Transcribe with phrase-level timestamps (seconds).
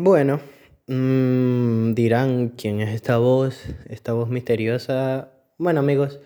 [0.00, 0.38] Bueno,
[0.86, 5.32] mm, dirán quién es esta voz, esta voz misteriosa.
[5.58, 6.20] Bueno, amigos,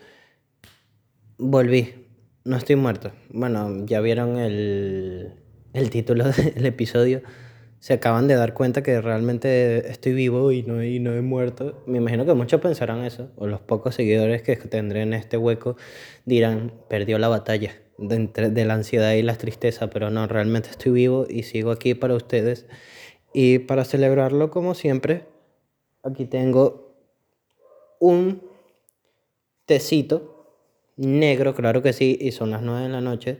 [1.39, 1.95] volví.
[2.45, 3.13] No estoy muerto.
[3.31, 5.33] Bueno, ya vieron el,
[5.73, 6.25] el título
[6.55, 7.23] del episodio.
[7.79, 11.83] Se acaban de dar cuenta que realmente estoy vivo y no, y no he muerto.
[11.87, 15.77] Me imagino que muchos pensarán eso, o los pocos seguidores que tendré en este hueco
[16.25, 20.91] dirán, perdió la batalla de, de la ansiedad y la tristeza, pero no, realmente estoy
[20.91, 22.67] vivo y sigo aquí para ustedes.
[23.33, 25.25] Y para celebrarlo, como siempre,
[26.03, 26.93] aquí tengo
[27.99, 28.43] un
[29.65, 30.45] tecito
[30.97, 33.39] negro, claro que sí, y son las 9 de la noche,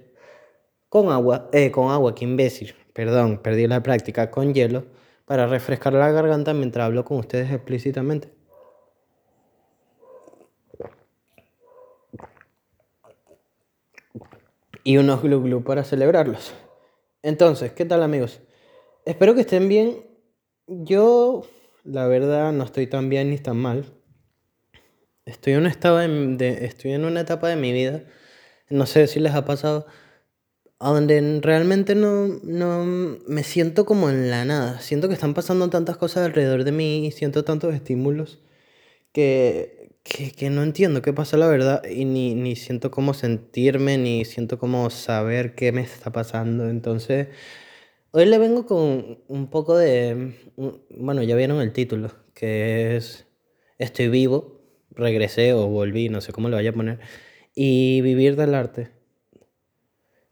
[0.90, 4.86] con agua, eh, con agua, qué imbécil, perdón, perdí la práctica, con hielo,
[5.26, 8.30] para refrescar la garganta mientras hablo con ustedes explícitamente.
[14.84, 16.54] Y unos glu glu para celebrarlos.
[17.22, 18.42] Entonces, ¿qué tal amigos?
[19.06, 19.98] Espero que estén bien.
[20.68, 21.46] Yo,
[21.84, 23.86] la verdad, no estoy tan bien ni tan mal.
[25.26, 28.04] Estoy en una etapa de, estoy en una etapa de mi vida,
[28.70, 29.86] no sé si les ha pasado,
[30.80, 32.86] a donde realmente no, no
[33.28, 34.80] me siento como en la nada.
[34.80, 38.40] Siento que están pasando tantas cosas alrededor de mí y siento tantos estímulos
[39.14, 43.98] que, que, que no entiendo qué pasa la verdad y ni, ni siento cómo sentirme,
[43.98, 46.70] ni siento cómo saber qué me está pasando.
[46.70, 47.28] Entonces,
[48.14, 53.28] hoy le vengo con un poco de, un- bueno, ya vieron el título, que es
[53.80, 54.62] Estoy vivo,
[54.92, 57.00] regresé o volví, no sé cómo le vaya a poner,
[57.56, 58.92] y vivir del arte.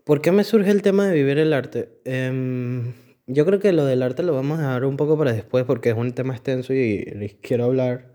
[0.04, 1.90] ¿Por qué me surge el tema de vivir el arte?
[2.06, 2.94] Em,
[3.28, 5.90] yo creo que lo del arte lo vamos a dejar un poco para después porque
[5.90, 8.14] es un tema extenso y les quiero hablar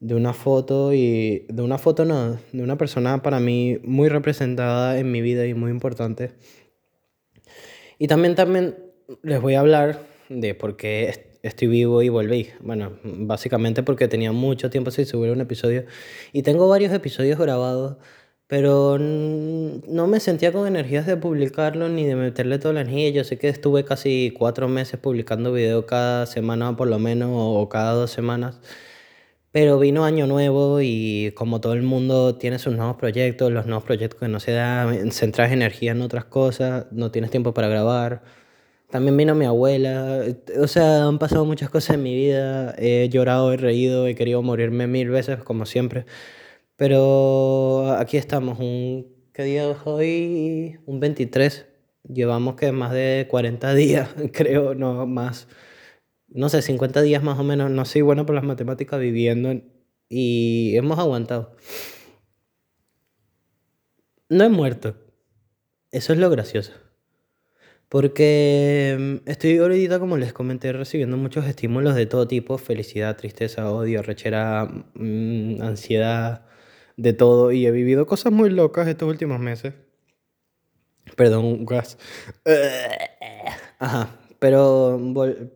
[0.00, 4.98] de una foto y de una foto no, de una persona para mí muy representada
[4.98, 6.32] en mi vida y muy importante.
[8.00, 8.76] Y también, también
[9.22, 12.48] les voy a hablar de por qué est- estoy vivo y volví.
[12.60, 15.84] Bueno, básicamente porque tenía mucho tiempo sin subir un episodio
[16.32, 17.98] y tengo varios episodios grabados,
[18.46, 23.10] pero no me sentía con energías de publicarlo ni de meterle toda la energía.
[23.10, 27.68] Yo sé que estuve casi cuatro meses publicando video cada semana por lo menos o
[27.68, 28.60] cada dos semanas.
[29.52, 33.82] Pero vino año nuevo y como todo el mundo tiene sus nuevos proyectos, los nuevos
[33.84, 38.22] proyectos que no se dan, centras energía en otras cosas, no tienes tiempo para grabar.
[38.90, 40.22] También vino mi abuela,
[40.60, 44.42] o sea, han pasado muchas cosas en mi vida, he llorado, he reído, he querido
[44.42, 46.06] morirme mil veces, como siempre.
[46.76, 50.78] Pero aquí estamos, un, ¿qué día es hoy?
[50.86, 51.66] Un 23.
[52.04, 55.48] Llevamos que más de 40 días, creo, no más
[56.30, 59.70] no sé, 50 días más o menos, no soy bueno por las matemáticas viviendo en-
[60.08, 61.56] y hemos aguantado.
[64.30, 64.96] No he muerto,
[65.92, 66.72] eso es lo gracioso.
[67.88, 73.70] Porque mm, estoy ahorita, como les comenté, recibiendo muchos estímulos de todo tipo, felicidad, tristeza,
[73.72, 76.46] odio, rechera, mm, ansiedad,
[76.96, 79.74] de todo, y he vivido cosas muy locas estos últimos meses.
[81.16, 81.98] Perdón, gas.
[83.78, 85.00] Ajá, pero,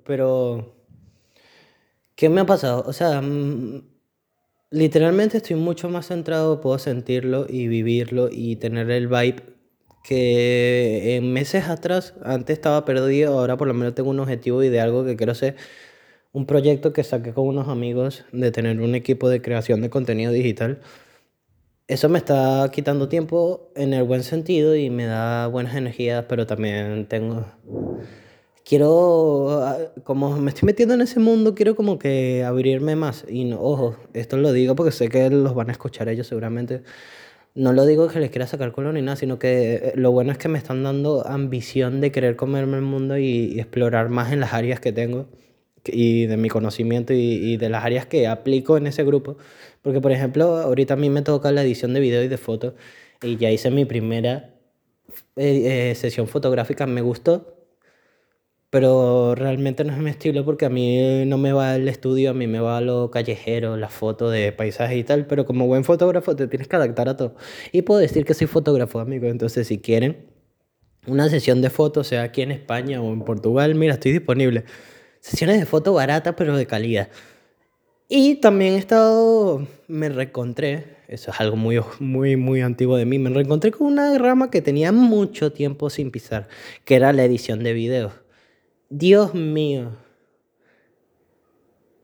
[0.06, 0.76] pero,
[2.14, 2.84] ¿qué me ha pasado?
[2.86, 3.82] O sea, mm,
[4.74, 9.36] Literalmente estoy mucho más centrado, puedo sentirlo y vivirlo y tener el vibe
[10.02, 14.70] que en meses atrás, antes estaba perdido, ahora por lo menos tengo un objetivo y
[14.70, 15.54] de algo que quiero hacer,
[16.32, 20.32] un proyecto que saqué con unos amigos de tener un equipo de creación de contenido
[20.32, 20.80] digital.
[21.86, 26.48] Eso me está quitando tiempo en el buen sentido y me da buenas energías, pero
[26.48, 27.46] también tengo,
[28.64, 33.24] quiero, ah, como me estoy metiendo en ese mundo, quiero como que abrirme más.
[33.28, 36.82] Y no, ojo, esto lo digo porque sé que los van a escuchar ellos seguramente.
[37.54, 40.32] No lo digo que les quiera sacar culo ni nada, sino que eh, lo bueno
[40.32, 44.32] es que me están dando ambición de querer comerme el mundo y, y explorar más
[44.32, 45.26] en las áreas que tengo
[45.86, 49.36] y de mi conocimiento y, y de las áreas que aplico en ese grupo.
[49.82, 52.74] Porque, por ejemplo, ahorita a mí me toca la edición de video y de foto
[53.22, 54.54] y ya hice mi primera
[55.36, 57.53] eh, eh, sesión fotográfica, me gustó,
[58.74, 62.34] pero realmente no es mi estilo porque a mí no me va el estudio, a
[62.34, 66.34] mí me va lo callejero, la foto de paisajes y tal, pero como buen fotógrafo
[66.34, 67.36] te tienes que adaptar a todo.
[67.70, 70.26] Y puedo decir que soy fotógrafo, amigo, entonces si quieren
[71.06, 74.64] una sesión de fotos, sea aquí en España o en Portugal, mira, estoy disponible.
[75.20, 77.10] Sesiones de foto baratas pero de calidad.
[78.08, 83.20] Y también he estado, me reencontré, eso es algo muy, muy, muy antiguo de mí,
[83.20, 86.48] me reencontré con una rama que tenía mucho tiempo sin pisar,
[86.84, 88.23] que era la edición de videos.
[88.96, 89.90] Dios mío,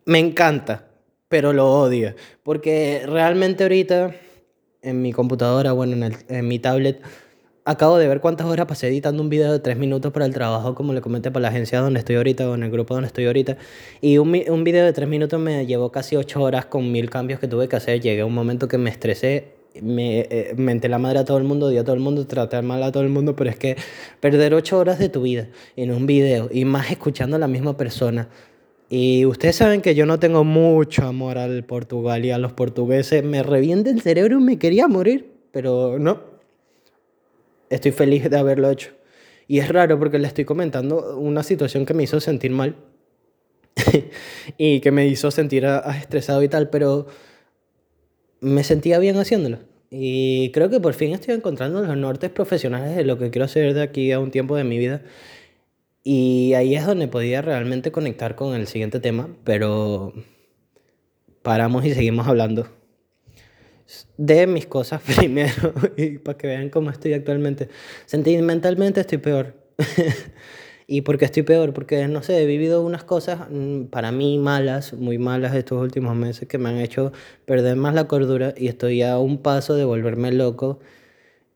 [0.06, 0.88] me encanta,
[1.28, 4.12] pero lo odio, porque realmente ahorita
[4.82, 7.00] en mi computadora, bueno, en, mi tablet,
[7.64, 10.74] acabo de ver cuántas horas pasé editando un video de tres minutos para el trabajo,
[10.74, 13.26] como le comenté, para la agencia donde estoy ahorita o en el grupo donde estoy
[13.26, 13.56] ahorita.
[14.00, 17.38] Y un, un video de tres minutos me llevó casi ocho horas con mil cambios
[17.38, 18.00] que tuve que hacer.
[18.00, 21.44] Llegué a un momento que me estresé, me eh, menté la madre a todo el
[21.44, 23.76] mundo, odié a todo el mundo, traté mal a todo el mundo, pero es que
[24.20, 27.76] perder ocho horas de tu vida en un video y más escuchando a la misma
[27.76, 28.28] persona.
[28.88, 33.22] Y ustedes saben que yo no tengo mucho amor al Portugal y a los portugueses.
[33.22, 36.20] Me revienta el cerebro y me quería morir, pero no,
[37.70, 38.90] estoy feliz de haberlo hecho.
[39.46, 42.74] Y es raro porque le estoy comentando una situación que me hizo sentir mal
[44.58, 47.06] y que me hizo sentir estresado y tal, pero
[48.40, 49.58] me sentía bien haciéndolo.
[49.90, 53.74] Y creo que por fin estoy encontrando los nortes profesionales de lo que quiero hacer
[53.74, 55.02] de aquí a un tiempo de mi vida.
[56.02, 60.12] Y ahí es donde podía realmente conectar con el siguiente tema, pero
[61.42, 62.68] paramos y seguimos hablando
[64.16, 67.68] de mis cosas primero y para que vean cómo estoy actualmente.
[68.06, 69.54] Sentimentalmente estoy peor.
[70.92, 71.72] ¿Y por qué estoy peor?
[71.72, 76.16] Porque, no sé, he vivido unas cosas mm, para mí malas, muy malas estos últimos
[76.16, 77.12] meses que me han hecho
[77.46, 80.80] perder más la cordura y estoy a un paso de volverme loco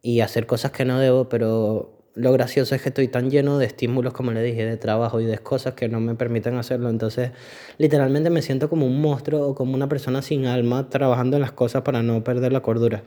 [0.02, 3.66] y hacer cosas que no debo, pero lo gracioso es que estoy tan lleno de
[3.66, 6.88] estímulos, como le dije, de trabajo y de cosas que no me permiten hacerlo.
[6.90, 7.32] Entonces,
[7.78, 11.52] literalmente me siento como un monstruo o como una persona sin alma trabajando en las
[11.52, 13.02] cosas para no perder la cordura.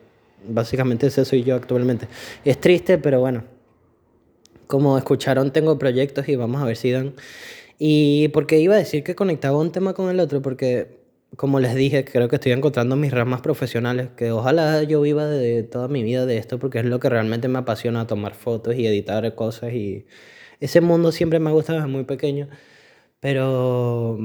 [0.46, 2.10] Básicamente ese soy yo actualmente.
[2.44, 3.57] Es triste, pero bueno.
[4.68, 7.16] Como escucharon, tengo proyectos y vamos a ver si dan.
[7.80, 10.98] Y porque iba a decir que conectaba un tema con el otro, porque
[11.36, 15.64] como les dije, creo que estoy encontrando mis ramas profesionales, que ojalá yo viva de
[15.64, 18.88] toda mi vida de esto, porque es lo que realmente me apasiona, tomar fotos y
[18.88, 19.74] editar cosas.
[19.74, 20.06] Y
[20.60, 22.50] ese mundo siempre me ha gustado desde muy pequeño.
[23.20, 24.18] Pero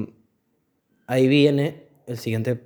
[1.07, 2.61] ahí viene el siguiente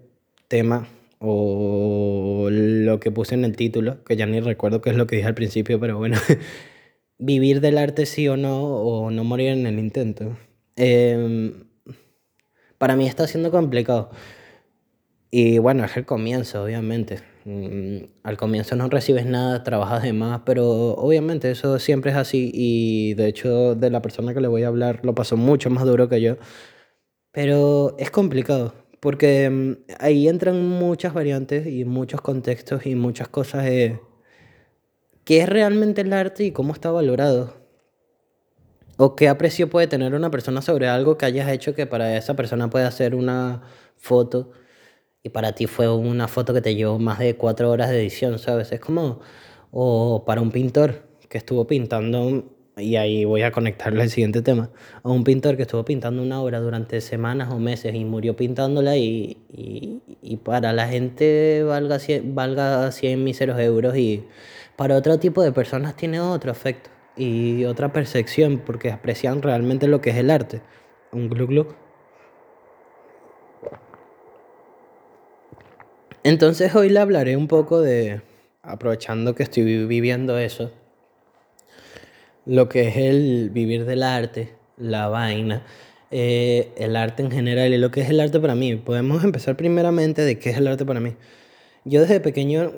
[0.48, 0.88] tema,
[1.18, 5.16] o lo que puse en el título, que ya ni recuerdo qué es lo que
[5.16, 6.18] dije al principio, pero bueno,
[7.18, 10.36] vivir del arte sí o no, o no morir en el intento.
[10.76, 11.52] Eh,
[12.78, 14.10] para mí está siendo complicado.
[15.30, 17.20] Y bueno, es el comienzo, obviamente.
[17.44, 22.50] Mm, al comienzo no recibes nada, trabajas de más, pero obviamente eso siempre es así.
[22.54, 25.84] Y de hecho, de la persona que le voy a hablar lo pasó mucho más
[25.84, 26.36] duro que yo.
[27.32, 33.66] Pero es complicado, porque mm, ahí entran muchas variantes y muchos contextos y muchas cosas
[35.26, 37.54] qué es realmente el arte y cómo está valorado.
[38.96, 42.34] ¿O qué aprecio puede tener una persona sobre algo que hayas hecho que para esa
[42.34, 43.62] persona puede hacer una
[43.96, 44.52] foto
[45.24, 48.38] y para ti fue una foto que te llevó más de cuatro horas de edición,
[48.38, 48.70] ¿sabes?
[48.70, 49.20] Es como,
[49.72, 54.70] o para un pintor que estuvo pintando, y ahí voy a conectarle al siguiente tema,
[55.02, 58.96] o un pintor que estuvo pintando una obra durante semanas o meses y murió pintándola
[58.98, 64.24] y, y, y para la gente valga 100, valga 100 míseros euros y
[64.76, 70.02] para otro tipo de personas tiene otro efecto y otra percepción porque aprecian realmente lo
[70.02, 70.60] que es el arte.
[71.12, 71.66] Un glu glu.
[76.24, 78.20] Entonces hoy le hablaré un poco de,
[78.62, 80.72] aprovechando que estoy viviendo eso,
[82.46, 85.64] lo que es el vivir del arte, la vaina,
[86.10, 88.76] eh, el arte en general y lo que es el arte para mí.
[88.76, 91.14] Podemos empezar primeramente de qué es el arte para mí.
[91.84, 92.72] Yo desde pequeño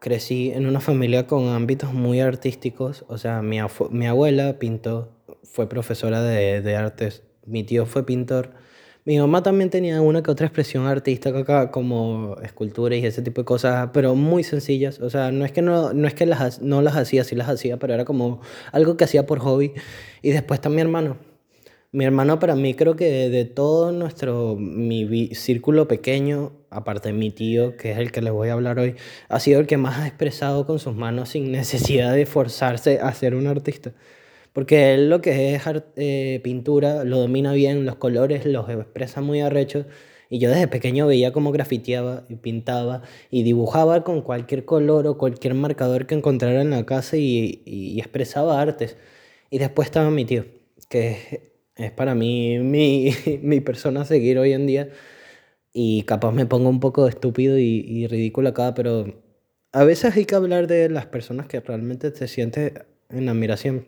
[0.00, 3.04] crecí en una familia con ámbitos muy artísticos.
[3.08, 3.58] O sea, mi,
[3.90, 5.12] mi abuela pintó,
[5.44, 8.50] fue profesora de, de, artes, mi tío fue pintor.
[9.04, 13.44] Mi mamá también tenía una que otra expresión artística como escultura y ese tipo de
[13.46, 15.00] cosas, pero muy sencillas.
[15.00, 17.48] O sea, no es que no, no, es que las, no las hacía, sí las
[17.48, 18.40] hacía, pero era como
[18.72, 19.72] algo que hacía por hobby.
[20.22, 21.16] Y después está mi hermano.
[21.92, 27.30] Mi hermano para mí creo que de, todo nuestro mi círculo pequeño, aparte de mi
[27.32, 28.94] tío, que es el que les voy a hablar hoy,
[29.28, 33.12] ha sido el que más ha expresado con sus manos sin necesidad de forzarse a
[33.12, 33.92] ser un artista.
[34.52, 35.62] Porque él lo que es
[35.96, 39.86] eh, pintura lo domina bien, los colores los expresa muy arrecho.
[40.28, 45.18] Y yo desde pequeño veía cómo grafiteaba y pintaba y dibujaba con cualquier color o
[45.18, 48.96] cualquier marcador que encontrara en la casa y, y expresaba artes.
[49.50, 50.44] Y después estaba mi tío,
[50.88, 54.90] que es para mí mi, mi persona a seguir hoy en día.
[55.72, 59.06] Y capaz me pongo un poco estúpido y, y ridículo acá, pero
[59.72, 62.72] a veces hay que hablar de las personas que realmente te sientes
[63.08, 63.86] en admiración.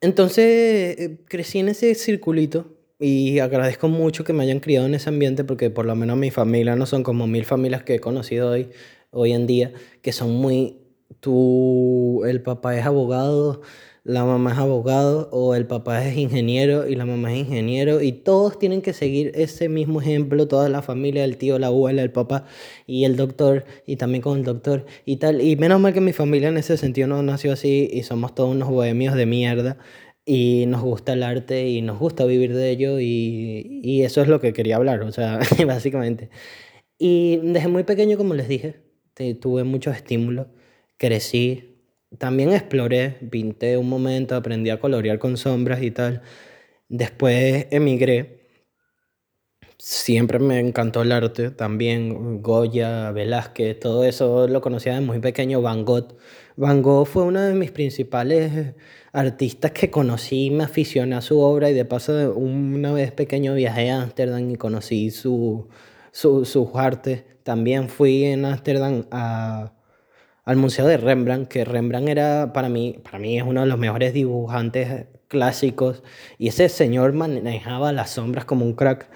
[0.00, 5.08] Entonces eh, crecí en ese circulito y agradezco mucho que me hayan criado en ese
[5.08, 8.50] ambiente porque por lo menos mi familia no son como mil familias que he conocido
[8.50, 8.70] hoy,
[9.10, 9.72] hoy en día,
[10.02, 10.78] que son muy
[11.20, 13.62] tú, el papá es abogado,
[14.06, 18.12] la mamá es abogado o el papá es ingeniero y la mamá es ingeniero y
[18.12, 22.12] todos tienen que seguir ese mismo ejemplo, toda la familia, el tío, la abuela, el
[22.12, 22.46] papá
[22.86, 25.40] y el doctor y también con el doctor y tal.
[25.40, 28.54] Y menos mal que mi familia en ese sentido no nació así y somos todos
[28.54, 29.76] unos bohemios de mierda
[30.24, 34.28] y nos gusta el arte y nos gusta vivir de ello y, y eso es
[34.28, 36.30] lo que quería hablar, o sea, básicamente.
[36.98, 38.76] Y desde muy pequeño, como les dije,
[39.40, 40.46] tuve muchos estímulos,
[40.96, 41.75] crecí,
[42.18, 46.22] también exploré, pinté un momento, aprendí a colorear con sombras y tal.
[46.88, 48.36] Después emigré.
[49.78, 55.60] Siempre me encantó el arte, también Goya, Velázquez, todo eso lo conocía desde muy pequeño,
[55.60, 56.16] Van Gogh.
[56.56, 58.74] Van Gogh fue uno de mis principales
[59.12, 63.90] artistas que conocí, me aficioné a su obra y de paso una vez pequeño viajé
[63.90, 65.68] a Ámsterdam y conocí su,
[66.10, 67.24] su, sus artes.
[67.42, 69.75] También fui en Ámsterdam a
[70.46, 73.78] al Museo de Rembrandt, que Rembrandt era para mí, para mí es uno de los
[73.78, 76.04] mejores dibujantes clásicos
[76.38, 79.10] y ese señor manejaba las sombras como un crack.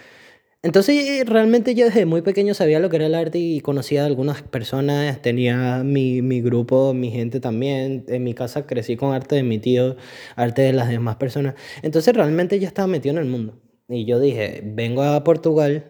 [0.63, 4.07] Entonces realmente yo desde muy pequeño sabía lo que era el arte y conocía a
[4.07, 9.37] algunas personas, tenía mi, mi grupo, mi gente también, en mi casa crecí con arte
[9.37, 9.97] de mi tío,
[10.35, 13.55] arte de las demás personas, entonces realmente ya estaba metido en el mundo.
[13.89, 15.87] Y yo dije, vengo a Portugal,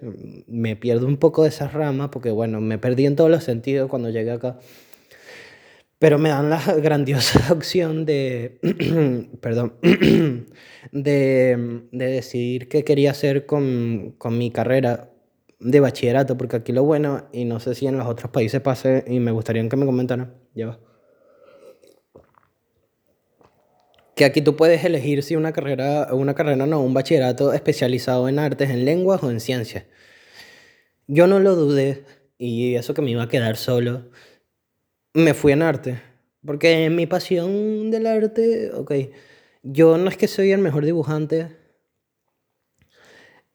[0.47, 3.91] me pierdo un poco de esa rama, porque bueno, me perdí en todos los sentidos
[3.91, 4.59] cuando llegué acá.
[6.01, 8.59] Pero me dan la grandiosa opción de,
[9.41, 9.75] perdón,
[10.93, 15.11] de, de, decidir qué quería hacer con, con, mi carrera
[15.59, 19.05] de bachillerato, porque aquí lo bueno, y no sé si en los otros países pase,
[19.07, 20.81] y me gustaría que me comentaran, ya
[24.17, 28.39] Que aquí tú puedes elegir si una carrera, una carrera no, un bachillerato especializado en
[28.39, 29.85] artes, en lenguas o en ciencias.
[31.07, 32.05] Yo no lo dudé,
[32.39, 34.09] y eso que me iba a quedar solo
[35.15, 36.03] me fui en arte.
[36.45, 38.93] Porque mi pasión del arte, ok,
[39.63, 41.57] yo no es que soy el mejor dibujante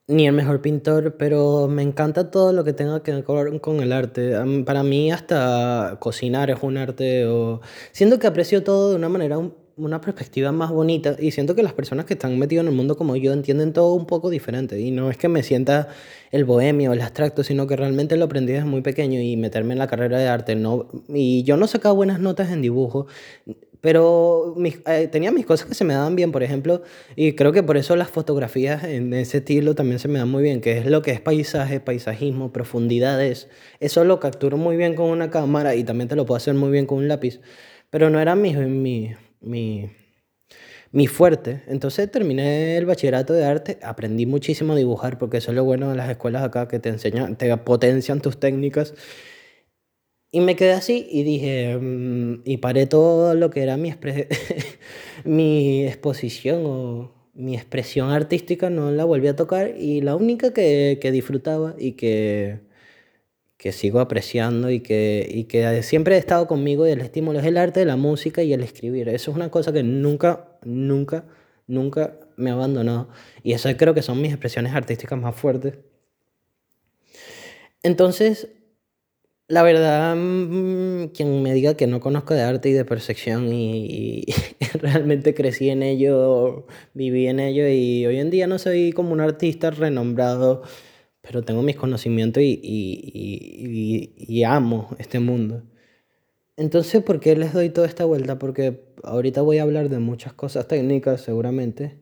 [0.07, 3.91] ni el mejor pintor, pero me encanta todo lo que tenga que ver con el
[3.91, 4.35] arte.
[4.65, 9.39] Para mí hasta cocinar es un arte o siento que aprecio todo de una manera
[9.77, 12.95] una perspectiva más bonita y siento que las personas que están metidas en el mundo
[12.95, 15.89] como yo entienden todo un poco diferente y no es que me sienta
[16.31, 19.79] el bohemio, el abstracto, sino que realmente lo aprendí desde muy pequeño y meterme en
[19.79, 20.55] la carrera de arte.
[20.55, 23.07] No, y yo no sacaba buenas notas en dibujo,
[23.81, 26.81] pero eh, tenía mis cosas que se me daban bien, por ejemplo,
[27.15, 30.41] y creo que por eso las fotografías en ese estilo también se me dan muy
[30.41, 33.49] bien, que es lo que es paisaje, paisajismo, profundidades.
[33.79, 36.71] Eso lo capturo muy bien con una cámara y también te lo puedo hacer muy
[36.71, 37.41] bien con un lápiz,
[37.91, 39.13] pero no era mi, mi
[39.45, 39.89] mi,
[40.91, 41.61] mi fuerte.
[41.67, 45.89] Entonces terminé el bachillerato de arte, aprendí muchísimo a dibujar, porque eso es lo bueno
[45.89, 48.93] de las escuelas acá, que te enseñan, te potencian tus técnicas.
[50.31, 53.93] Y me quedé así y dije, mm, y paré todo lo que era mi,
[55.25, 60.99] mi exposición o mi expresión artística, no la volví a tocar y la única que,
[61.01, 62.61] que disfrutaba y que
[63.65, 67.45] que sigo apreciando y que, y que siempre he estado conmigo y el estímulo es
[67.47, 69.09] el arte, la música y el escribir.
[69.09, 71.25] Eso es una cosa que nunca, nunca,
[71.65, 73.09] nunca me ha abandonado.
[73.41, 75.79] Y eso creo que son mis expresiones artísticas más fuertes.
[77.81, 78.49] Entonces,
[79.47, 83.87] la verdad, mm, quien me diga que no conozco de arte y de percepción y,
[83.87, 84.25] y,
[84.79, 89.21] realmente crecí en ello, viví en ello y hoy en día no soy como un
[89.21, 90.61] artista renombrado
[91.25, 92.59] pero tengo mis conocimientos y,
[94.15, 95.63] y, amo este mundo.
[96.55, 98.37] Entonces, ¿por qué les doy toda esta vuelta?
[98.37, 101.99] Porque ahorita voy a hablar de muchas cosas técnicas, seguramente,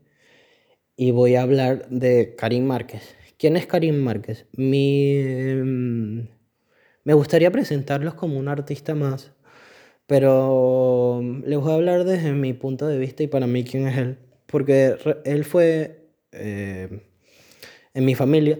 [0.97, 3.15] y voy a hablar de Karim Márquez.
[3.37, 4.45] ¿Quién es Karim Márquez?
[4.57, 5.15] Mi,
[5.55, 6.27] mm,
[7.05, 9.31] me gustaría presentarlos como un artista más,
[10.05, 13.97] pero les voy a hablar desde mi punto de vista y para mí quién es
[13.97, 14.17] él.
[14.47, 17.01] Porque él fue eh,
[17.93, 18.59] en mi familia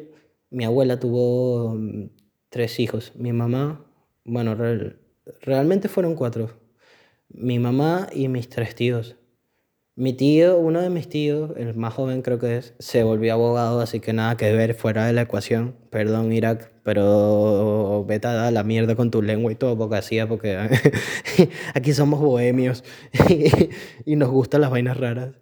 [0.54, 2.10] mi abuela tuvo mm,
[2.50, 3.14] tres hijos.
[3.16, 3.86] Mi mamá,
[4.24, 4.56] bueno,
[5.42, 6.52] realmente fueron cuatro.
[7.30, 9.18] Mi mamá y mis tres tíos.
[9.96, 13.80] Mi tío, uno de mis tíos, el más joven creo que es, se volvió abogado,
[13.80, 15.76] así que nada que ver fuera de la ecuación.
[15.92, 20.58] Perdón, Irak, pero vete a la mierda con tu lengua y porque hacía, porque
[21.76, 22.84] aquí somos bohemios
[24.06, 25.36] y nos gustan las vainas raras.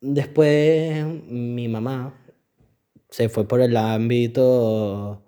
[0.00, 2.19] Después, mi mamá,
[3.10, 5.24] se fue por el ámbito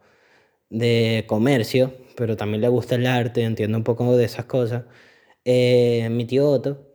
[0.71, 4.85] de comercio, pero también le gusta el arte, entiende un poco de esas cosas.
[5.45, 6.87] Eh, mi tío Otto,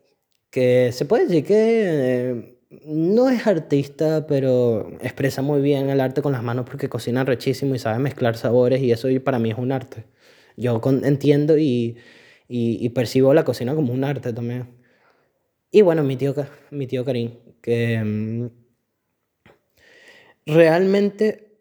[0.51, 6.21] que se puede decir que eh, no es artista, pero expresa muy bien el arte
[6.21, 9.57] con las manos porque cocina rechísimo y sabe mezclar sabores y eso para mí es
[9.57, 10.05] un arte.
[10.57, 11.97] Yo entiendo y,
[12.47, 14.67] y, percibo la cocina como un arte también.
[15.71, 16.33] Y bueno, mi tío,
[16.71, 18.47] mi tío Karim, que mm,
[20.47, 21.59] realmente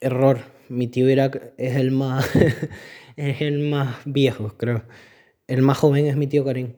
[0.00, 0.40] error.
[0.68, 2.28] Mi tío Irak es el más,
[3.16, 4.82] es el más viejo, creo.
[5.46, 6.72] El más joven es mi tío Karim.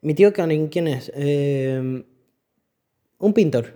[0.00, 1.12] Mi tío Karim, ¿quién es?
[1.14, 2.04] Em,
[3.18, 3.74] un pintor.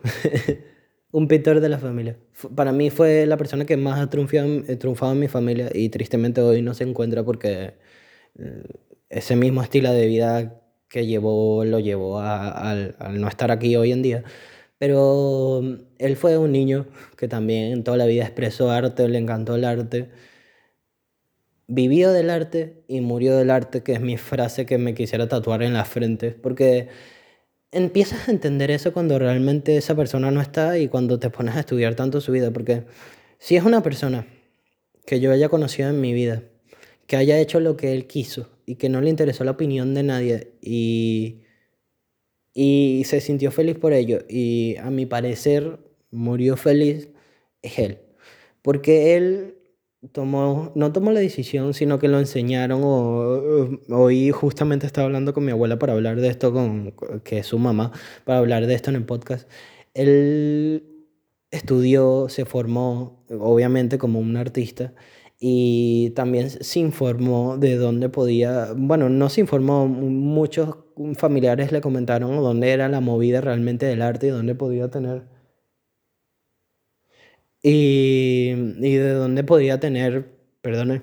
[1.12, 2.16] un pintor de la familia.
[2.54, 6.62] Para mí fue la persona que más ha triunfado, en mi familia y tristemente hoy
[6.62, 7.74] no se encuentra porque
[8.38, 8.62] eh,
[9.10, 14.02] ese mismo estilo de vida que llevó lo llevó al no estar aquí hoy en
[14.02, 14.24] día.
[14.82, 16.86] Pero mm, él fue un niño
[17.16, 20.08] que también toda la vida expresó arte, le encantó el arte.
[21.68, 25.62] Vivió del arte y murió del arte, que es mi frase que me quisiera tatuar
[25.62, 26.32] en la frente.
[26.32, 26.88] Porque
[27.70, 31.60] empiezas a entender eso cuando realmente esa persona no está y cuando te pones a
[31.60, 32.50] estudiar tanto su vida.
[32.50, 32.82] Porque
[33.38, 34.26] si es una persona
[35.06, 36.42] que yo haya conocido en mi vida,
[37.06, 40.02] que haya hecho lo que él quiso y que no le interesó la opinión de
[40.02, 41.41] nadie y,
[42.54, 45.78] y se sintió feliz por ello y a mi parecer
[46.10, 47.08] murió feliz,
[47.62, 47.98] es él.
[48.62, 49.56] Porque él
[50.12, 52.80] tomó, no tomó la decisión, sino que lo enseñaron
[53.88, 56.92] hoy justamente estaba hablando con mi abuela para hablar de esto, con,
[57.24, 57.92] que es su mamá,
[58.24, 59.48] para hablar de esto en el podcast.
[59.94, 60.84] Él
[61.50, 64.94] estudió, se formó, obviamente como un artista,
[65.38, 70.76] y también se informó de dónde podía, bueno, no se informó, muchos
[71.16, 75.22] familiares le comentaron dónde era la movida realmente del arte y dónde podía tener.
[77.62, 80.26] Y, y de dónde podía tener,
[80.62, 81.02] perdone,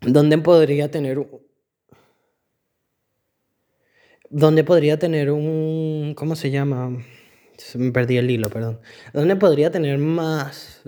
[0.00, 1.26] dónde podría tener,
[4.30, 7.04] dónde podría tener un, ¿cómo se llama?
[7.74, 8.80] Me perdí el hilo, perdón.
[9.12, 10.82] ¿Dónde podría tener más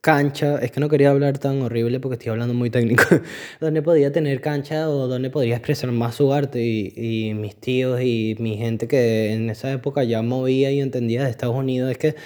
[0.00, 3.04] cancha, es que no quería hablar tan horrible porque estoy hablando muy técnico,
[3.60, 8.00] donde podía tener cancha o donde podría expresar más su arte y, y, mis tíos
[8.00, 11.98] y mi gente que en esa época ya movía y entendía de Estados Unidos, es
[11.98, 12.16] que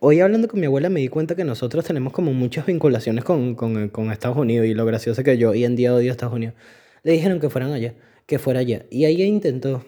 [0.00, 3.54] hoy hablando con mi abuela me di cuenta que nosotros tenemos como muchas vinculaciones con,
[3.54, 6.34] con, con Estados Unidos y lo gracioso que yo hoy en día odio a Estados
[6.34, 6.54] Unidos.
[7.02, 7.94] Le dijeron que fueran allá,
[8.26, 8.86] que fuera allá.
[8.90, 9.84] Y ella intentó.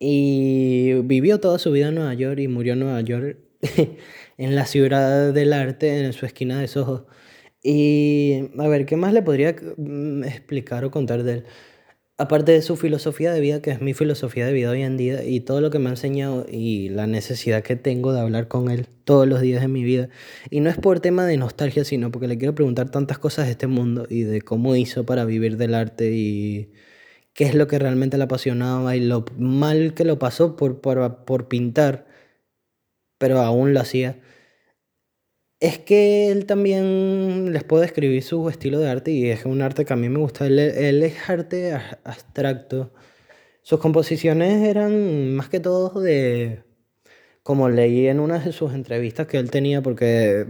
[0.00, 3.38] Y vivió toda su vida en Nueva York y murió en Nueva York
[4.38, 7.06] en la ciudad del arte, en su esquina de Soho.
[7.62, 11.44] Y a ver, ¿qué más le podría mm, explicar o contar de él?
[12.18, 15.24] Aparte de su filosofía de vida, que es mi filosofía de vida hoy en día,
[15.24, 18.70] y todo lo que me ha enseñado y la necesidad que tengo de hablar con
[18.70, 20.08] él todos los días de mi vida.
[20.50, 23.52] Y no es por tema de nostalgia, sino porque le quiero preguntar tantas cosas de
[23.52, 26.72] este mundo y de cómo hizo para vivir del arte y
[27.34, 31.24] qué es lo que realmente le apasionaba y lo mal que lo pasó por, por,
[31.24, 32.07] por pintar,
[33.18, 34.16] pero aún lo hacía.
[35.60, 39.84] Es que él también les puede describir su estilo de arte y es un arte
[39.84, 40.46] que a mí me gusta.
[40.46, 42.92] Él, es arte abstracto.
[43.62, 46.62] Sus composiciones eran más que todo de,
[47.42, 50.46] como leí en una de sus entrevistas que él tenía, porque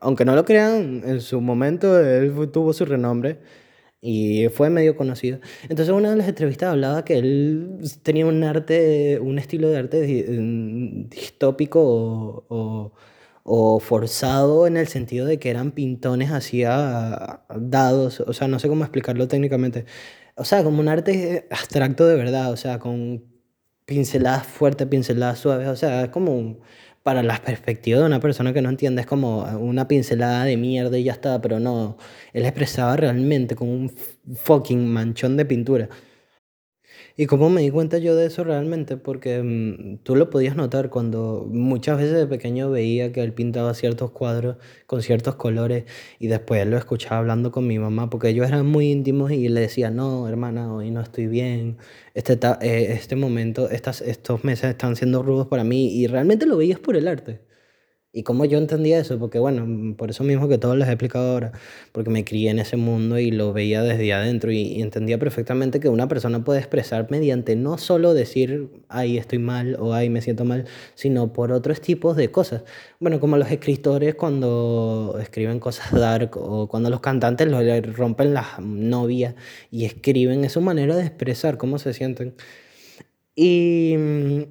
[0.00, 3.40] aunque no lo crean, en su momento él tuvo su renombre
[4.06, 5.40] y fue medio conocido.
[5.62, 10.00] Entonces una de las entrevistas hablaba que él tenía un arte, un estilo de arte
[11.08, 11.80] distópico
[12.48, 12.92] o
[13.44, 18.68] o forzado en el sentido de que eran pintones así dados, o sea, no sé
[18.68, 19.84] cómo explicarlo técnicamente.
[20.36, 23.22] O sea, como un arte abstracto de verdad, o sea, con
[23.84, 26.58] pinceladas fuertes, pinceladas suaves, o sea, es como
[27.04, 30.98] para las perspectivas de una persona que no entiende, es como una pincelada de mierda
[30.98, 31.98] y ya está, pero no,
[32.32, 33.92] él expresaba realmente como un
[34.34, 35.90] fucking manchón de pintura.
[37.16, 38.96] ¿Y cómo me di cuenta yo de eso realmente?
[38.96, 43.72] Porque mm, tú lo podías notar cuando muchas veces de pequeño veía que él pintaba
[43.74, 44.56] ciertos cuadros
[44.88, 45.84] con ciertos colores
[46.18, 49.60] y después lo escuchaba hablando con mi mamá porque ellos eran muy íntimos y le
[49.60, 51.76] decía, no, hermana, hoy no estoy bien,
[52.14, 56.56] este, eh, este momento, estas, estos meses están siendo rudos para mí y realmente lo
[56.56, 57.40] veías por el arte.
[58.16, 59.18] ¿Y cómo yo entendía eso?
[59.18, 61.50] Porque bueno, mm, por eso mismo que todos les he explicado ahora,
[61.90, 65.88] porque me crié en ese mundo y lo veía desde adentro y, entendía perfectamente que
[65.88, 70.44] una persona puede expresar mediante no solo decir, ay, estoy mal o ay, me siento
[70.44, 72.62] mal, sino por otros tipos de cosas.
[73.00, 77.48] Bueno, como los escritores cuando escriben cosas dark o cuando los cantantes
[77.96, 79.34] rompen las novias
[79.72, 82.34] y escriben, es su manera de expresar cómo se sienten.
[83.34, 84.42] Y mm,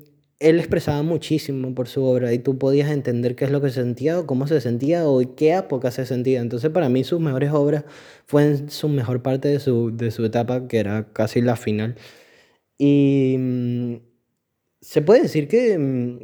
[0.43, 4.19] él expresaba muchísimo por su obra y tú podías entender qué es lo que sentía
[4.19, 6.41] o cómo se sentía o qué época se sentía.
[6.41, 7.86] Entonces para mí sus mejores obras
[8.25, 11.95] fueron su mejor parte de su, de su etapa, que era casi la final.
[12.77, 13.95] Y mm,
[14.82, 16.19] se puede decir que, mm,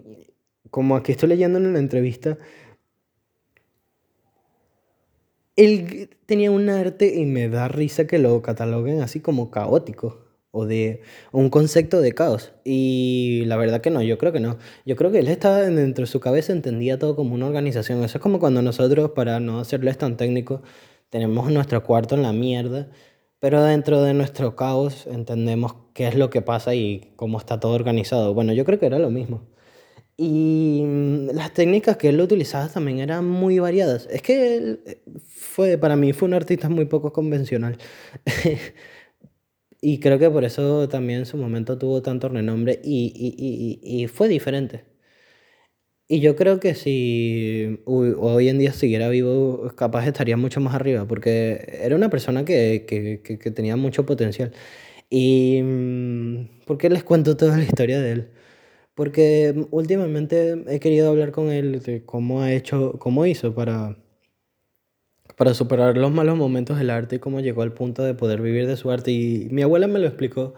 [0.69, 2.37] como aquí estoy leyendo en la entrevista,
[5.55, 10.65] él tenía un arte y me da risa que lo cataloguen así como caótico o
[10.65, 12.53] de un concepto de caos.
[12.63, 14.57] Y la verdad que no, yo creo que no.
[14.85, 18.03] Yo creo que él estaba dentro de su cabeza, entendía todo como una organización.
[18.03, 20.61] Eso es como cuando nosotros, para no hacerles tan técnico,
[21.09, 22.89] tenemos nuestro cuarto en la mierda,
[23.39, 27.73] pero dentro de nuestro caos entendemos qué es lo que pasa y cómo está todo
[27.73, 28.33] organizado.
[28.33, 29.47] Bueno, yo creo que era lo mismo.
[30.17, 34.07] Y mm, las técnicas que él utilizaba también eran muy variadas.
[34.11, 37.77] Es que él eh, fue, para mí fue un artista muy poco convencional.
[39.81, 44.03] Y creo que por eso también en su momento tuvo tanto renombre y, y, y,
[44.03, 44.85] y fue diferente.
[46.11, 51.05] Y yo creo que si hoy en día siguiera vivo, capaz estaría mucho más arriba,
[51.07, 54.51] porque era una persona que, que, que, que tenía mucho potencial.
[55.09, 58.29] ¿Y mm, por qué les cuento toda la historia de él?
[58.95, 63.97] Porque últimamente he querido hablar con él de cómo ha hecho, cómo hizo para
[65.39, 68.67] para superar los malos momentos del arte y cómo llegó al punto de poder vivir
[68.67, 69.11] de su arte.
[69.11, 70.53] Y mi abuela me lo explicó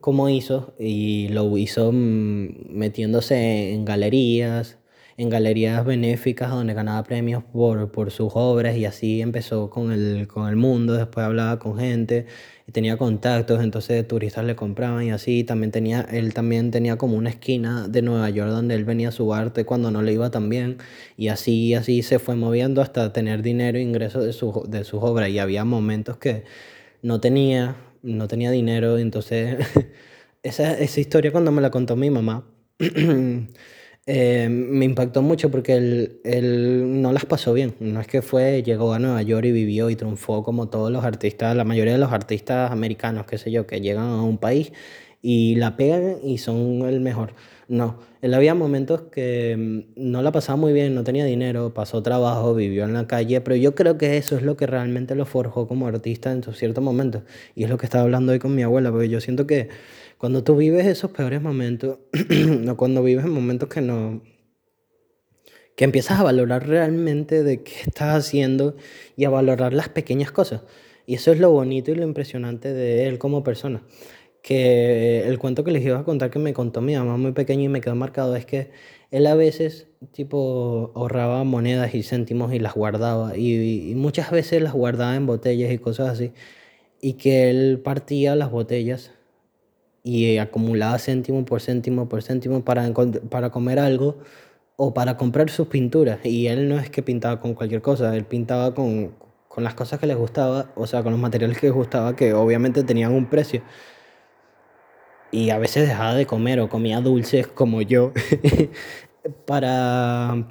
[0.00, 4.78] cómo hizo y lo hizo mm, metiéndose en galerías,
[5.18, 10.26] en galerías benéficas donde ganaba premios por, por sus obras y así empezó con el,
[10.28, 12.26] con el mundo, después hablaba con gente
[12.68, 17.16] y tenía contactos, entonces turistas le compraban y así, también tenía, él también tenía como
[17.16, 20.30] una esquina de Nueva York donde él venía a su arte cuando no le iba
[20.30, 20.78] tan bien.
[21.16, 25.00] Y así, así se fue moviendo hasta tener dinero e ingresos de, su, de sus
[25.02, 25.30] obras.
[25.30, 26.44] Y había momentos que
[27.02, 29.58] no tenía, no tenía dinero, entonces
[30.42, 32.44] esa, esa historia cuando me la contó mi mamá.
[34.08, 37.74] Eh, me impactó mucho porque él, él, no las pasó bien.
[37.80, 41.04] No es que fue, llegó a Nueva York y vivió y triunfó como todos los
[41.04, 44.72] artistas, la mayoría de los artistas americanos, qué sé yo, que llegan a un país
[45.22, 47.34] y la pegan y son el mejor.
[47.68, 52.00] No, él había momentos que mm, no la pasaba muy bien, no tenía dinero, pasó
[52.00, 55.24] trabajo, vivió en la calle, pero yo creo que eso es lo que realmente lo
[55.26, 57.22] forjó como artista en ciertos momentos.
[57.56, 59.68] Y es lo que estaba hablando hoy con mi abuela, porque yo siento que
[60.18, 61.98] cuando tú vives esos peores momentos,
[62.68, 64.22] o cuando vives en momentos que no,
[65.76, 68.76] que empiezas a valorar realmente de qué estás haciendo
[69.16, 70.62] y a valorar las pequeñas cosas.
[71.06, 73.82] Y eso es lo bonito y lo impresionante de él como persona.
[74.42, 77.64] Que el cuento que les iba a contar que me contó mi mamá muy pequeño
[77.64, 78.70] y me quedó marcado es que
[79.10, 84.62] él a veces tipo ahorraba monedas y céntimos y las guardaba y, y muchas veces
[84.62, 86.32] las guardaba en botellas y cosas así
[87.00, 89.12] y que él partía las botellas
[90.06, 92.92] y acumulaba céntimo por céntimo por céntimo para,
[93.28, 94.18] para comer algo
[94.76, 96.24] o para comprar sus pinturas.
[96.24, 99.16] Y él no es que pintaba con cualquier cosa, él pintaba con,
[99.48, 102.34] con las cosas que les gustaba, o sea, con los materiales que les gustaba, que
[102.34, 103.62] obviamente tenían un precio.
[105.32, 108.12] Y a veces dejaba de comer o comía dulces como yo
[109.46, 110.46] para,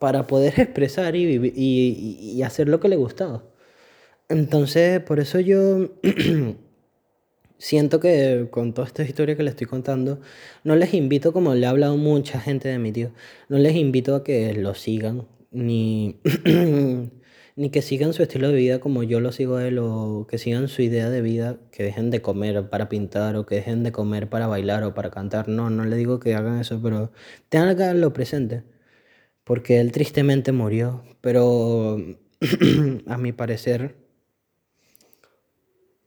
[0.00, 3.44] para poder expresar y, y, y hacer lo que le gustaba.
[4.28, 5.90] Entonces, por eso yo
[7.58, 10.20] siento que con toda esta historia que les estoy contando,
[10.64, 13.12] no les invito, como le ha hablado mucha gente de mi tío,
[13.48, 16.20] no les invito a que lo sigan, ni,
[17.56, 20.38] ni que sigan su estilo de vida como yo lo sigo a él, o que
[20.38, 23.92] sigan su idea de vida, que dejen de comer para pintar, o que dejen de
[23.92, 25.48] comer para bailar o para cantar.
[25.48, 27.12] No, no le digo que hagan eso, pero
[27.48, 28.64] tengan que lo presente,
[29.44, 31.98] porque él tristemente murió, pero
[33.06, 34.05] a mi parecer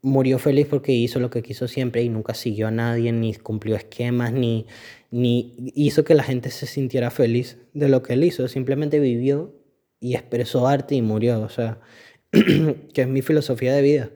[0.02, 3.76] murió feliz porque hizo lo que quiso siempre y nunca siguió a nadie, ni cumplió
[3.76, 4.66] esquemas, ni,
[5.12, 8.48] ni hizo que la gente se sintiera feliz de lo que él hizo.
[8.48, 9.56] Simplemente vivió
[10.00, 11.42] y expresó arte y murió.
[11.42, 11.80] O sea,
[12.32, 14.10] que es mi filosofía de vida.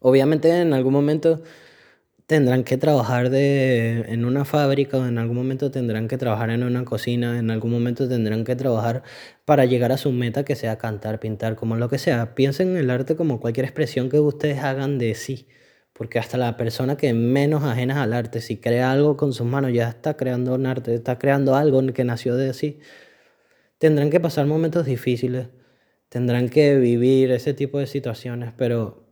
[0.00, 1.42] Obviamente en algún momento
[2.26, 6.62] tendrán que trabajar de, en una fábrica o en algún momento tendrán que trabajar en
[6.62, 9.02] una cocina, en algún momento tendrán que trabajar
[9.44, 12.34] para llegar a su meta que sea cantar, pintar, como lo que sea.
[12.34, 15.48] Piensen en el arte como cualquier expresión que ustedes hagan de sí,
[15.92, 19.72] porque hasta la persona que menos ajena al arte, si crea algo con sus manos,
[19.72, 22.80] ya está creando un arte, está creando algo que nació de sí.
[23.78, 25.48] Tendrán que pasar momentos difíciles,
[26.08, 29.03] tendrán que vivir ese tipo de situaciones, pero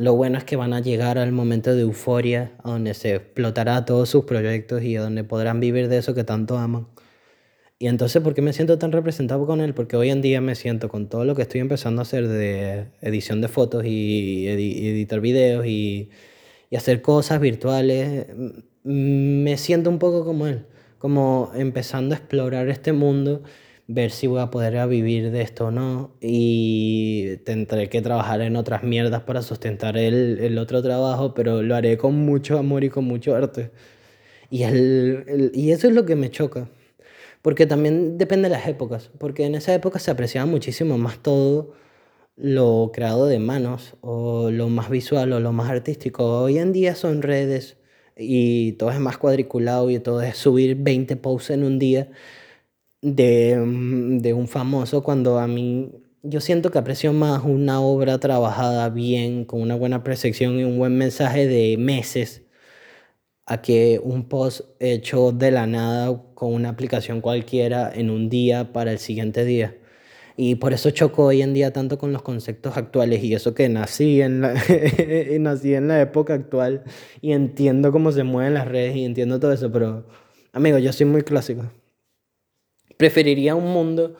[0.00, 4.08] lo bueno es que van a llegar al momento de euforia, donde se explotará todos
[4.08, 6.86] sus proyectos y donde podrán vivir de eso que tanto aman.
[7.78, 9.74] Y entonces, ¿por qué me siento tan representado con él?
[9.74, 12.86] Porque hoy en día me siento con todo lo que estoy empezando a hacer de
[13.02, 16.08] edición de fotos y editar videos y,
[16.70, 18.26] y hacer cosas virtuales,
[18.84, 20.64] me siento un poco como él,
[20.98, 23.42] como empezando a explorar este mundo
[23.92, 28.54] ver si voy a poder vivir de esto o no y tendré que trabajar en
[28.56, 32.90] otras mierdas para sustentar el, el otro trabajo, pero lo haré con mucho amor y
[32.90, 33.72] con mucho arte.
[34.50, 36.68] Y, el, y eso es lo que me choca,
[37.42, 41.74] Porque también depende de las épocas, porque en esa época se apreciaba muchísimo más todo
[42.36, 46.42] lo creado de manos o lo más visual o lo más artístico.
[46.42, 47.78] Hoy en día son redes
[48.16, 52.08] y todo es más cuadriculado y todo es subir 20 posts en un día
[53.02, 53.56] de,
[54.20, 55.90] de un famoso cuando a mí
[56.22, 60.78] yo siento que aprecio más una obra trabajada bien, con una buena percepción y un
[60.78, 62.42] buen mensaje de meses,
[63.46, 68.72] a que un post hecho de la nada con una aplicación cualquiera en un día
[68.72, 69.76] para el siguiente día.
[70.36, 73.68] Y por eso choco hoy en día tanto con los conceptos actuales y eso que
[73.68, 74.54] nací en la,
[75.40, 76.84] nací en la época actual
[77.20, 80.06] y entiendo cómo se mueven las redes y entiendo todo eso, pero
[80.52, 81.64] amigo, yo soy muy clásico.
[83.00, 84.14] Preferiría un mundo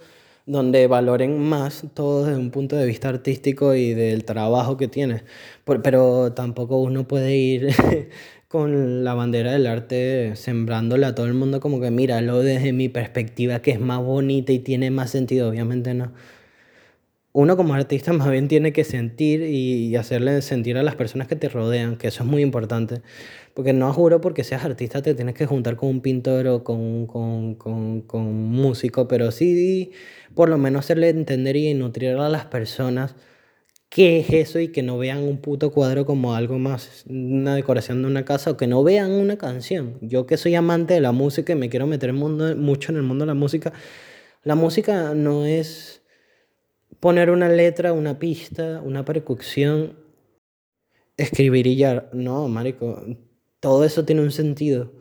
[0.47, 5.23] donde valoren más todo desde un punto de vista artístico y del trabajo que tienes.
[5.83, 7.69] pero tampoco uno puede ir
[8.49, 12.89] con la bandera del arte sembrándola a todo el mundo como que míralo desde mi
[12.89, 16.13] perspectiva que es más bonita y tiene más sentido, obviamente no.
[17.33, 21.37] Uno como artista más bien tiene que sentir y hacerle sentir a las personas que
[21.37, 23.03] te rodean, que eso es muy importante.
[23.55, 27.07] Porque no juro porque seas artista te tienes que juntar con un pintor o con,
[27.07, 29.93] con, con, con un músico, pero sí
[30.35, 33.15] por lo menos hacerle entender y nutrir a las personas
[33.91, 38.03] qué es eso y que no vean un puto cuadro como algo más, una decoración
[38.03, 39.99] de una casa o que no vean una canción.
[40.01, 43.03] Yo que soy amante de la música y me quiero meter mundo, mucho en el
[43.03, 43.73] mundo de la música,
[44.45, 46.00] la música no es
[47.01, 49.97] poner una letra, una pista, una percusión,
[51.17, 52.09] escribir y ya.
[52.13, 53.03] No, marico,
[53.61, 54.93] todo eso tiene un sentido.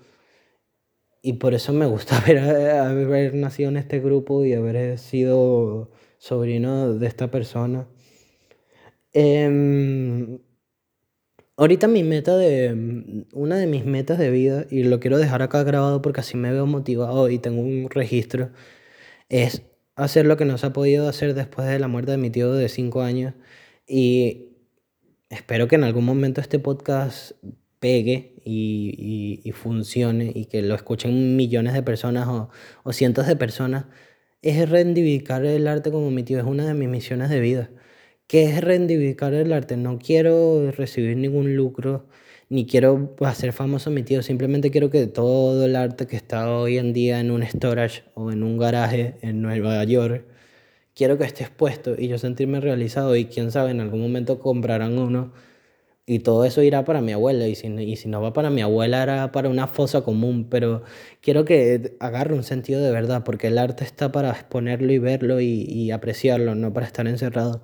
[1.21, 2.17] Y por eso me gusta
[2.87, 7.87] haber, nacido en este grupo y haber sido sobrino de esta persona.
[9.13, 10.39] Em,
[11.57, 15.63] ahorita mi meta de, una de mis metas de vida, y lo quiero dejar acá
[15.63, 18.51] grabado porque así me veo motivado y tengo un registro,
[19.29, 19.63] es
[19.99, 22.53] hacer lo que no se ha podido hacer después de la muerte de mi tío
[22.53, 23.33] de 5 años.
[23.87, 24.49] Y
[25.29, 27.33] espero que en algún momento este podcast
[27.79, 32.49] pegue y, funcione y que lo escuchen millones de personas o,
[32.83, 33.85] o, cientos de personas,
[34.41, 37.69] es reivindicar el arte como mi tío, es una de mis misiones de vida.
[38.27, 39.75] ¿Qué es reivindicar el arte?
[39.77, 42.07] No quiero recibir ningún lucro,
[42.49, 46.77] ni quiero hacer famoso mi tío, simplemente quiero que todo el arte que está hoy
[46.77, 50.25] en día en un storage o en un garaje en Nueva York,
[50.95, 54.97] quiero que esté expuesto y yo sentirme realizado y quién sabe, en algún momento comprarán
[54.97, 55.31] uno
[56.09, 57.47] y todo eso irá para mi abuela.
[57.47, 57.69] Y si,
[58.07, 60.47] no va para mi abuela, hará para una fosa común.
[60.49, 60.81] Pero
[61.21, 65.39] quiero que agarre un sentido de verdad, porque el arte está para exponerlo y verlo
[65.39, 67.63] y apreciarlo, no para estar encerrado.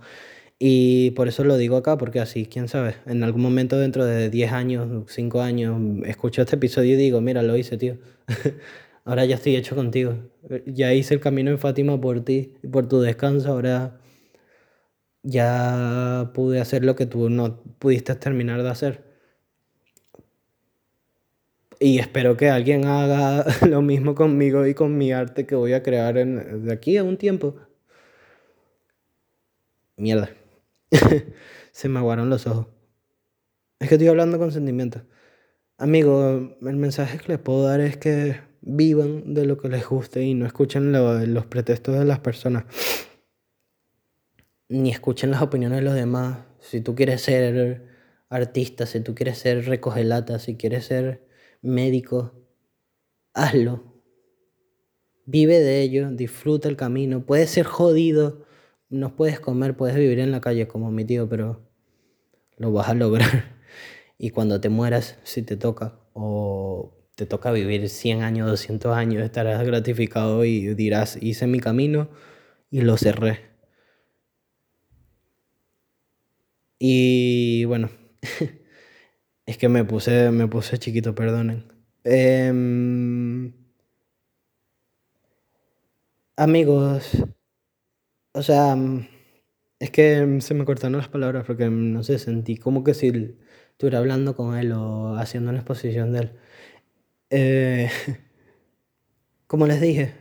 [0.59, 4.29] Y por eso lo digo acá, porque así, quién sabe, en algún momento dentro de
[4.29, 7.97] 10 años, 5 años, escucho este episodio y digo, mira, lo hice, tío.
[9.05, 10.15] ahora ya estoy hecho contigo.
[10.65, 13.99] Ya hice el camino en Fátima por ti, por tu descanso, ahora
[15.23, 19.03] ya pude hacer lo que tú no pudiste terminar de hacer.
[21.79, 25.83] Y espero que alguien haga lo mismo conmigo y con mi arte que voy a
[25.83, 27.55] crear en, de aquí a un tiempo.
[29.97, 30.29] Mierda.
[31.71, 32.67] Se me aguaron los ojos.
[33.79, 35.01] Es que estoy hablando con sentimiento.
[35.77, 40.23] Amigo, el mensaje que les puedo dar es que vivan de lo que les guste
[40.23, 42.65] y no escuchen los pretextos de las personas
[44.69, 46.39] ni escuchen las opiniones de los demás.
[46.59, 47.85] Si tú quieres ser
[48.29, 51.27] artista, si tú quieres ser recogelata, si quieres ser
[51.61, 52.33] médico,
[53.33, 53.83] hazlo.
[55.25, 57.25] Vive de ello, disfruta el camino.
[57.25, 58.44] Puedes ser jodido,
[58.89, 61.61] no puedes comer, puedes vivir en la calle como mi tío, pero
[62.57, 63.55] lo vas a lograr.
[64.17, 69.23] Y cuando te mueras, si te toca, o te toca vivir 100 años, 200 años,
[69.23, 72.09] estarás gratificado y dirás, hice mi camino
[72.71, 73.41] y lo cerré.
[76.79, 77.89] Y bueno,
[79.45, 81.65] es que me puse, me puse chiquito, perdonen.
[82.03, 83.53] Em,
[86.37, 87.11] amigos,
[88.35, 88.75] o sea,
[89.79, 93.37] es que se me cortaron las palabras porque no sé, sentí como que si
[93.71, 96.31] estuviera hablando con él o haciendo una exposición de él.
[97.31, 97.89] Eh,
[99.47, 100.13] como les dije,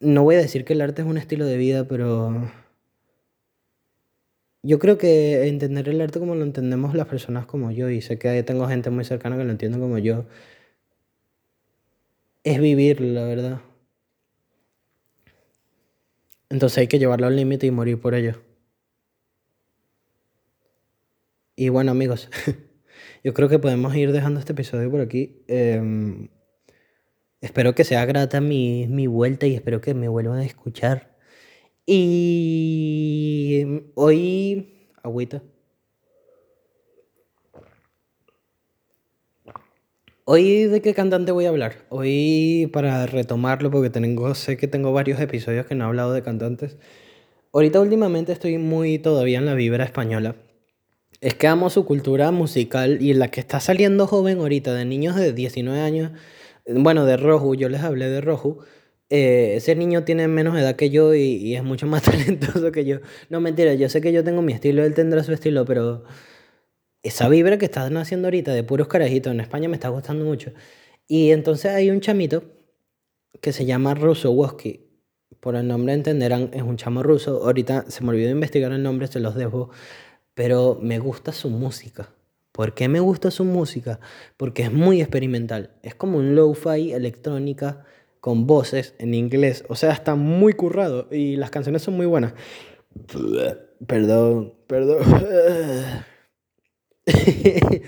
[0.00, 2.50] no voy a decir que el arte es un estilo de vida, pero
[4.62, 8.18] yo creo que entender el arte como lo entendemos las personas como yo, y sé
[8.18, 10.26] que tengo gente muy cercana que lo entiende como yo,
[12.42, 13.60] es vivir, la verdad.
[16.50, 18.42] Entonces hay que llevarlo al límite y morir por ello.
[21.56, 22.30] Y bueno amigos,
[23.24, 25.42] yo creo que podemos ir dejando este episodio por aquí.
[25.48, 26.28] Em,
[27.40, 31.16] Espero que sea grata mi, mi vuelta y espero que me vuelvan a escuchar.
[31.86, 35.42] Y hoy, agüita.
[40.30, 41.86] Hoy de qué cantante voy a hablar.
[41.88, 46.20] Hoy para retomarlo porque tengo, sé que tengo varios episodios que no he hablado de
[46.20, 46.76] cantantes.
[47.50, 50.36] Ahorita últimamente estoy muy todavía en la vibra española.
[51.22, 55.16] Es que amo su cultura musical y la que está saliendo joven ahorita, de niños
[55.16, 56.12] de 19 años,
[56.66, 58.58] bueno, de Rojo, yo les hablé de Rojo.
[59.08, 62.84] Eh, ese niño tiene menos edad que yo y, y es mucho más talentoso que
[62.84, 62.98] yo.
[63.30, 66.04] No, mentira, yo sé que yo tengo mi estilo, él tendrá su estilo, pero
[67.08, 70.52] esa vibra que están haciendo ahorita de puros carajitos en España me está gustando mucho.
[71.06, 72.44] Y entonces hay un chamito
[73.40, 74.86] que se llama Russo Woski.
[75.40, 77.42] Por el nombre entenderán, es un chamo ruso.
[77.44, 79.70] Ahorita se me olvidó investigar el nombre, se los dejo.
[80.34, 82.10] Pero me gusta su música.
[82.52, 84.00] ¿Por qué me gusta su música?
[84.36, 85.70] Porque es muy experimental.
[85.82, 87.84] Es como un lo-fi electrónica
[88.20, 89.64] con voces en inglés.
[89.68, 92.34] O sea, está muy currado y las canciones son muy buenas.
[93.86, 94.98] Perdón, perdón.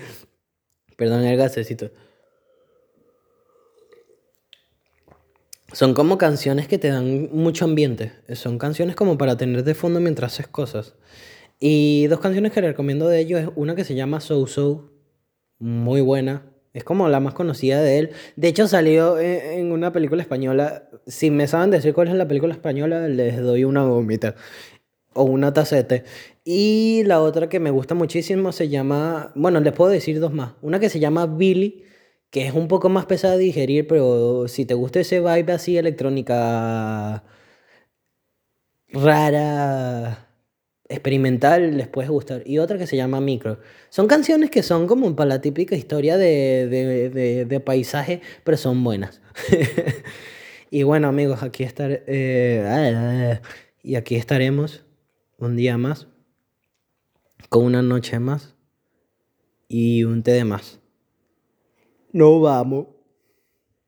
[0.97, 1.91] Perdón el gasecito.
[5.73, 8.11] Son como canciones que te dan mucho ambiente.
[8.33, 10.95] Son canciones como para tener de fondo mientras haces cosas.
[11.59, 14.91] Y dos canciones que recomiendo de ellos es una que se llama So So,
[15.59, 16.45] muy buena.
[16.73, 18.09] Es como la más conocida de él.
[18.35, 20.89] De hecho, salió en una película española.
[21.07, 24.35] Si me saben decir cuál es la película española, les doy una gomita
[25.13, 26.03] o una tacete.
[26.43, 30.53] Y la otra que me gusta muchísimo se llama, bueno, les puedo decir dos más.
[30.61, 31.83] Una que se llama Billy,
[32.31, 35.77] que es un poco más pesada de digerir, pero si te gusta ese vibe así
[35.77, 37.23] electrónica
[38.89, 40.27] rara,
[40.89, 42.43] experimental, les puede gustar.
[42.45, 43.59] Y otra que se llama Micro.
[43.89, 48.83] Son canciones que son como para la típica historia de, de, de, paisaje, pero son
[48.83, 49.21] buenas.
[50.71, 53.39] y bueno amigos, aquí estar, eh,
[53.83, 54.83] y aquí estaremos
[55.37, 56.07] un día más,
[57.51, 58.55] con una noche más
[59.67, 60.79] y un té de más.
[62.13, 62.87] No vamos.